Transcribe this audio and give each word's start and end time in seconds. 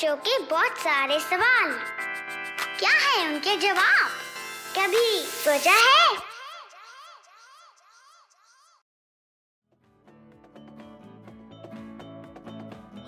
बच्चों 0.00 0.16
के 0.16 0.38
बहुत 0.50 0.78
सारे 0.78 1.18
सवाल। 1.20 1.72
क्या 2.78 2.90
है 2.90 3.26
उनके 3.26 3.56
जवाब? 3.56 4.10
कभी 4.76 5.20
सोचा 5.22 5.70
है? 5.70 6.16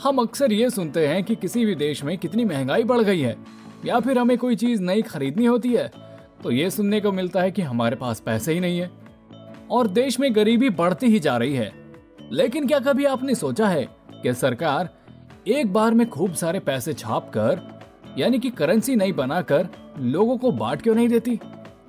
हम 0.00 0.18
अक्सर 0.18 0.52
ये 0.52 0.70
सुनते 0.70 1.06
हैं 1.06 1.22
कि 1.24 1.36
किसी 1.36 1.64
भी 1.64 1.74
देश 1.74 2.02
में 2.04 2.16
कितनी 2.18 2.44
महँगाई 2.44 2.84
बढ़ 2.84 3.00
गई 3.00 3.20
है, 3.20 3.36
या 3.84 4.00
फिर 4.00 4.18
हमें 4.18 4.36
कोई 4.38 4.56
चीज़ 4.56 4.82
नई 4.82 5.02
खरीदनी 5.04 5.46
होती 5.46 5.72
है 5.72 5.90
तो 6.42 6.50
ये 6.50 6.70
सुनने 6.70 7.00
को 7.00 7.12
मिलता 7.12 7.40
है 7.40 7.50
कि 7.50 7.62
हमारे 7.62 7.96
पास 7.96 8.20
पैसे 8.20 8.52
ही 8.52 8.60
नहीं 8.60 8.80
है। 8.80 8.90
और 9.70 9.86
देश 9.88 10.20
में 10.20 10.34
गरीबी 10.36 10.70
बढ़ती 10.70 11.06
ही 11.06 11.18
जा 11.20 11.36
रही 11.36 11.54
है। 11.54 11.72
लेकिन 12.32 12.66
क्या 12.66 12.78
कभी 12.80 13.04
आपने 13.06 13.34
सोचा 13.34 13.68
है 13.68 13.88
कि 14.14 14.34
सरकार 14.34 14.98
एक 15.48 15.72
बार 15.72 15.94
में 15.94 16.10
खूब 16.10 16.32
सारे 16.32 16.60
पैसे 16.60 16.92
छाप 16.92 17.28
कर 17.28 17.80
यानी 18.18 18.38
कि 18.38 18.50
करेंसी 18.50 18.96
नहीं 18.96 19.12
बनाकर 19.12 19.68
लोगों 19.98 20.38
को 20.38 20.52
बांट 20.52 20.82
क्यों 20.82 20.94
नहीं 20.94 21.08
देती? 21.08 21.40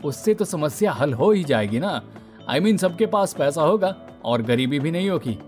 उससे 0.06 0.34
तो 0.34 0.46
समस्या 0.46 0.92
हल 0.92 1.14
हो 1.14 1.32
ही 1.32 1.44
जाएगी 1.44 1.80
ना। 1.80 2.02
आई 2.50 2.60
I 2.60 2.64
मीन 2.64 2.78
mean, 2.78 2.92
सबके 2.92 3.06
पास 3.06 3.34
पैसा 3.34 3.62
होगा 3.62 3.96
और 4.26 4.42
गरीबी 4.42 4.80
भी 4.80 4.92
नहीं 4.92 5.10
होगी। 5.10 5.40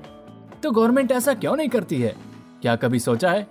तो 0.64 0.72
गवर्नमेंट 0.72 1.12
ऐसा 1.12 1.34
क्यों 1.34 1.56
नहीं 1.56 1.70
करती 1.70 2.02
है? 2.02 2.16
क्या 2.62 2.76
कभी 2.76 3.00
सोचा 3.00 3.32
है? 3.32 3.48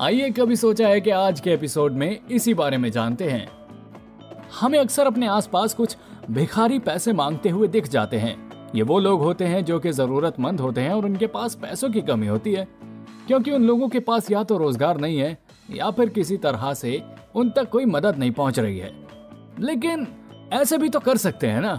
आइए 0.00 0.30
कभी 0.30 0.56
सोचा 0.56 0.88
है 0.88 1.00
कि 1.00 1.10
आज 1.10 1.40
के 1.40 1.50
एपिसोड 1.50 1.92
में 1.92 2.20
इसी 2.30 2.54
बारे 2.54 2.76
में 2.76 2.90
जानते 2.90 3.24
हैं। 3.24 3.48
हमें 4.60 4.78
अक्सर 4.78 5.06
अपने 5.06 5.26
आसपास 5.26 5.74
कुछ 5.74 5.96
भिखारी 6.30 6.78
पैसे 6.78 7.12
मांगते 7.12 7.48
हुए 7.48 7.68
दिख 7.68 7.88
जाते 7.88 8.16
हैं। 8.16 8.50
ये 8.74 8.82
वो 8.82 8.98
लोग 8.98 9.20
होते 9.20 9.44
हैं 9.44 9.64
जो 9.64 9.78
कि 9.78 9.92
जरूरतमंद 9.92 10.60
होते 10.60 10.80
हैं 10.80 10.90
और 10.90 11.04
उनके 11.04 11.26
पास 11.26 11.54
पैसों 11.54 11.90
की 11.90 12.00
कमी 12.00 12.26
होती 12.26 12.52
है। 12.52 12.87
क्योंकि 13.28 13.50
उन 13.50 13.64
लोगों 13.64 13.88
के 13.88 14.00
पास 14.00 14.30
या 14.30 14.42
तो 14.42 14.56
रोज़गार 14.58 14.98
नहीं 15.00 15.18
है, 15.18 15.36
या 15.70 15.90
फिर 15.90 16.08
किसी 16.08 16.36
तरह 16.36 16.72
से 16.74 17.00
उन 17.34 17.50
तक 17.50 17.68
कोई 17.68 17.84
मदद 17.86 18.18
नहीं 18.18 18.30
पहुँच 18.30 18.58
रही 18.58 18.78
है। 18.78 18.92
लेकिन 19.60 20.06
ऐसे 20.52 20.78
भी 20.78 20.88
तो 20.88 21.00
कर 21.00 21.16
सकते 21.16 21.46
हैं 21.46 21.60
ना 21.60 21.74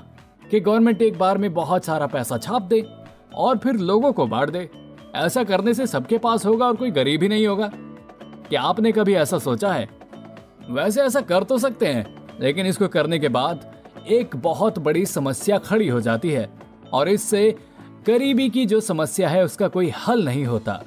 कि 0.52 0.60
गवर्नमेंट 0.60 1.02
एक 1.02 1.18
बार 1.20 1.38
में 1.38 1.54
बहुत 1.54 1.86
सारा 1.86 2.08
पैसा 2.08 2.38
छाप 2.38 2.62
दे 2.64 2.84
और 3.36 3.58
फिर 3.58 3.76
लोगों 3.76 4.12
को 4.14 4.26
बांट 4.28 4.50
दे। 4.50 4.70
ऐसा 5.16 5.44
करने 5.44 5.74
से 5.74 5.88
सबके 5.88 6.18
पास 6.18 6.46
होगा 6.46 6.66
और 6.66 6.76
कोई 6.76 6.92
गरीब 6.92 7.24
ही 7.24 7.30
नहीं 7.30 7.48
होगा। 7.48 7.72
क्या 8.50 8.62
आपने 8.62 8.92
कभी 8.92 9.14
ऐसा 9.16 9.38
सोचा 9.40 9.72
है? 9.74 9.88
वैसे 10.70 11.02
ऐसा 11.02 11.22
कर 11.22 11.44
तो 11.44 11.58
सकते 11.58 11.88
हैं, 11.88 12.06
लेकिन 12.40 12.66
इसको 12.66 12.88
करने 12.88 13.20
के 13.20 13.30
बाद 13.30 14.06
एक 14.10 14.36
बहुत 14.36 14.80
बड़ी 14.80 15.06
समस्या 15.06 15.58
खड़ी 15.60 15.88
हो 15.88 16.00
जाती 16.02 16.32
है 16.32 16.48
और 16.94 17.10
इससे 17.10 17.56
गरीबी 18.08 18.50
की 18.50 18.66
जो 18.66 18.80
समस्या 18.82 19.30
है 19.30 19.44
उसका 19.46 19.68
कोई 19.68 19.92
हल 19.98 20.26
नहीं 20.26 20.46
होता। 20.46 20.82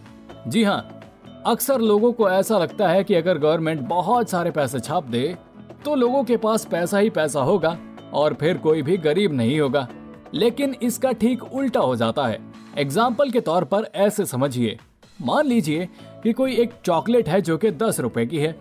जी 0.48 0.62
हाँ 0.64 1.00
अक्सर 1.46 1.80
लोगों 1.80 2.12
को 2.12 2.28
ऐसा 2.30 2.58
लगता 2.58 2.88
है 2.88 3.02
कि 3.04 3.14
अगर 3.14 3.38
गवर्नमेंट 3.38 3.80
बहुत 3.80 4.30
सारे 4.30 4.50
पैसे 4.50 4.80
छाप 4.80 5.04
दे 5.04 5.36
तो 5.84 5.94
लोगों 5.94 6.22
के 6.24 6.36
पास 6.36 6.64
पैसा 6.64 6.98
ही 6.98 7.10
पैसा 7.10 7.40
होगा 7.40 7.76
और 8.14 8.34
फिर 8.34 8.58
कोई 8.58 8.82
भी 8.82 8.96
गरीब 8.96 9.32
नहीं 9.32 9.58
होगा। 9.60 9.86
लेकिन 10.34 10.74
इसका 10.82 11.12
ठीक 11.12 11.42
उल्टा 11.44 11.80
हो 11.80 11.94
जाता 11.96 12.26
है। 12.26 12.38
एग्ज़ाम्पल 12.78 13.30
के 13.30 13.40
तौर 13.40 13.64
पर 13.64 13.88
ऐसे 13.96 14.24
समझिए। 14.26 14.76
मान 15.18 15.46
लीजिए 15.46 15.88
कि 16.22 16.32
कोई 16.32 16.56
एक 16.56 16.72
चॉकलेट 16.84 17.28
है 17.28 17.40
जो 17.40 17.56
कि 17.58 17.70
दस 17.72 18.00
रुपए 18.00 18.26
की 18.26 18.38
है 18.38 18.54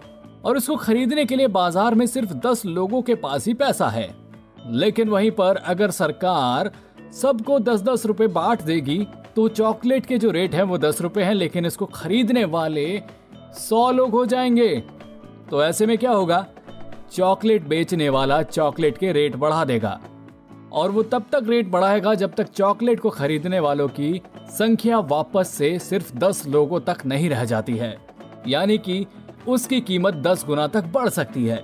और 0.46 0.58
उसको 0.58 0.76
खरीदने 0.76 1.26
के 1.26 1.36
लिए 1.36 1.48
बाज़ार 1.50 1.96
में 1.96 2.06
सिर्फ़ 2.08 2.34
दस 2.46 2.66
लोगों 2.66 3.02
के 3.02 3.16
पास 3.16 3.48
ही 3.48 3.54
पैसा 3.54 3.88
है। 3.90 4.10
लेकिन 4.68 5.10
वहीं 5.10 5.32
पर 5.32 5.56
अगर 5.56 5.92
सरकार 5.92 6.72
सबको 7.22 7.60
दस 7.60 7.82
दस 7.82 8.06
रुपए 8.06 8.28
बांट 8.30 8.62
देगी 8.62 9.06
तो 9.36 9.48
चॉकलेट 9.48 10.06
के 10.06 10.18
जो 10.18 10.32
रेट 10.32 10.56
है 10.56 10.64
वो 10.64 10.78
दस 10.78 11.02
रुपए 11.02 11.22
है, 11.22 11.34
लेकिन 11.34 11.66
इसको 11.66 11.86
खरीदने 11.86 12.46
वाले 12.46 13.02
सौ 13.54 13.92
लोग 13.92 14.12
हो 14.12 14.26
जाएँगे। 14.26 14.84
तो 15.50 15.64
ऐसे 15.64 15.86
में 15.86 15.98
क्या 15.98 16.12
होगा? 16.12 16.46
चॉकलेट 17.12 17.68
बेचने 17.68 18.10
वाला 18.10 18.42
चॉकलेट 18.44 18.98
के 18.98 19.12
रेट 19.12 19.36
बढ़ा 19.36 19.66
देगा। 19.66 20.00
और 20.72 20.92
वो 20.92 21.04
तब 21.04 21.24
तक 21.32 21.46
रेट 21.48 21.68
बढ़ाएगा 21.68 22.14
जब 22.14 22.34
तक 22.36 22.50
चॉकलेट 22.50 23.00
को 23.00 23.10
खरीदने 23.10 23.60
वालों 23.60 23.88
की 23.88 24.22
संख्या 24.50 25.00
वापस 25.00 25.50
से 25.50 25.80
सिर्फ़ 25.80 26.18
दस 26.18 26.48
लोगों 26.48 26.80
तक 26.80 26.98
नहीं 27.06 27.30
रह 27.30 27.46
जाती 27.46 27.76
है। 27.78 27.98
यानी 28.48 28.78
कि 28.78 29.06
उसकी 29.48 29.82
कीमत 29.82 30.14
दस 30.14 30.46
गुना 30.46 30.68
तक 30.68 30.86
बढ़ 30.86 31.10
सकती 31.10 31.46
है। 31.46 31.64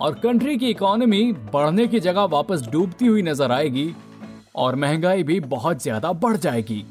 और 0.00 0.14
कंट्री 0.14 0.56
की 0.56 0.70
इकोनॉमी 0.70 1.32
बढ़ने 1.32 1.86
की 1.86 2.00
जगह 2.00 2.22
वापस 2.22 2.68
डूबती 2.68 3.06
हुई 3.06 3.22
नज़र 3.22 3.52
आएगी 3.52 3.94
और 4.54 4.76
महँगाई 4.76 5.22
भी 5.22 5.38
बहुत 5.40 5.82
ज़्यादा 5.82 6.12
बढ़ 6.14 6.36
जाएगी। 6.36 6.84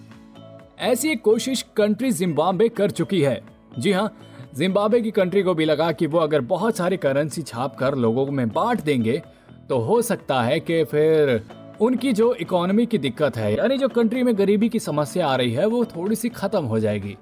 ऐसी 0.81 1.09
एक 1.09 1.21
कोशिश 1.21 1.61
कंट्री 1.77 2.11
जिम्बाब्वे 2.11 2.69
कर 2.69 2.91
चुकी 2.91 3.21
है। 3.21 3.41
जी 3.79 3.91
हाँ 3.91 4.11
जिम्बाब्वे 4.55 5.01
की 5.01 5.11
कंट्री 5.11 5.43
को 5.43 5.53
भी 5.53 5.65
लगा 5.65 5.91
कि 5.91 6.07
वो 6.07 6.19
अगर 6.19 6.41
बहुत 6.47 6.77
सारी 6.77 6.97
करेंसी 6.97 7.41
छाप 7.41 7.75
कर 7.75 7.95
लोगों 7.95 8.25
में 8.27 8.47
बांट 8.49 8.81
देंगे 8.81 9.21
तो 9.69 9.77
हो 9.79 10.01
सकता 10.01 10.41
है 10.41 10.59
कि 10.59 10.83
फिर 10.83 11.41
उनकी 11.81 12.11
जो 12.13 12.33
इकोनॉमी 12.33 12.85
की 12.85 12.97
दिक्कत 12.97 13.37
है, 13.37 13.55
यानी 13.55 13.77
जो 13.77 13.87
कंट्री 13.87 14.23
में 14.23 14.37
गरीबी 14.37 14.69
की 14.69 14.79
समस्या 14.79 15.27
आ 15.27 15.35
रही 15.35 15.51
है, 15.51 15.65
वो 15.65 15.83
थोड़ी 15.85 16.15
सी 16.15 16.29
खत्म 16.29 16.63
हो 16.63 16.79
जाएगी। 16.79 17.15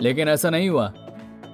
लेकिन 0.00 0.28
ऐसा 0.28 0.50
नहीं 0.50 0.68
हुआ। 0.68 0.92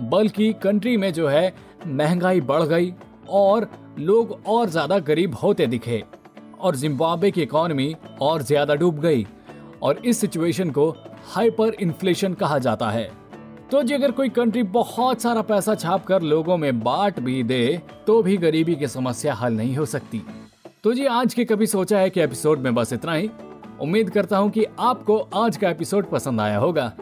बल्कि 0.02 0.52
कंट्री 0.52 0.96
में 0.96 1.12
जो 1.12 1.28
है, 1.28 1.54
महँगाई 1.86 2.40
बढ़ 2.40 2.62
गई 2.62 2.92
और 3.30 3.68
लोग 3.98 4.38
और 4.46 4.68
ज़्यादा 4.68 4.98
गरीब 4.98 5.34
होते 5.34 5.66
दिखे। 5.66 6.02
और 6.54 6.76
जिम्बाब्वे 6.76 7.30
की 7.30 7.42
इकोनॉमी 7.42 7.94
और 8.22 8.42
ज़्यादा 8.42 8.74
डूब 8.74 8.98
गई 9.00 9.26
और 9.82 9.98
इस 9.98 10.20
सिचुएशन 10.20 10.70
को 10.70 10.88
हाइपर 11.26 11.74
इन्फ्लेशन 11.80 12.34
कहा 12.34 12.58
जाता 12.58 12.90
है। 12.90 13.10
तो 13.70 13.82
जी 13.82 13.94
अगर 13.94 14.10
कोई 14.10 14.28
कंट्री 14.28 14.62
बहुत 14.72 15.22
सारा 15.22 15.42
पैसा 15.42 15.74
छाप 15.74 16.04
कर 16.06 16.22
लोगों 16.22 16.56
में 16.56 16.80
बांट 16.80 17.20
भी 17.20 17.42
दे 17.42 17.80
तो 18.06 18.22
भी 18.22 18.36
गरीबी 18.36 18.74
की 18.74 18.88
समस्या 18.88 19.34
हल 19.34 19.52
नहीं 19.52 19.76
हो 19.76 19.84
सकती। 19.86 20.22
तो 20.84 20.92
जी 20.94 21.06
आज 21.06 21.34
के 21.34 21.44
कभी 21.44 21.66
सोचा 21.66 21.98
है 21.98 22.10
कि 22.10 22.20
एपिसोड 22.20 22.58
में 22.58 22.74
बस 22.74 22.92
इतना 22.92 23.12
ही। 23.12 23.30
उम्मीद 23.82 24.10
करता 24.10 24.38
हूँ 24.38 24.50
कि 24.50 24.64
आपको 24.80 25.18
आज 25.36 25.56
का 25.56 25.70
एपिसोड 25.70 26.10
पसंद 26.10 26.40
आया 26.40 26.58
होगा। 26.58 26.92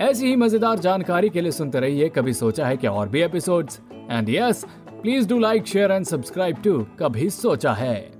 ऐसी 0.00 0.26
ही 0.26 0.36
मज़ेदार 0.36 0.78
जानकारी 0.78 1.28
के 1.28 1.40
लिए 1.40 1.52
सुनते 1.52 1.80
रहिए, 1.80 2.08
कभी 2.08 2.32
सोचा 2.34 2.66
है 2.66 2.76
कि 2.76 2.86
और 2.86 3.08
भी 3.08 3.20
episodes 3.22 3.80
and 4.10 4.30
yes 4.30 4.64
please 4.92 5.28
do 5.28 5.38
like 5.38 5.66
share 5.66 5.92
and 5.92 6.06
subscribe 6.06 6.62
to 6.64 6.78
कभी 6.98 7.28
सोचा 7.32 7.72
है। 7.72 8.19